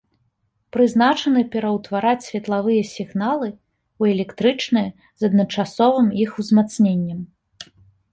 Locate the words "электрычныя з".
4.15-5.29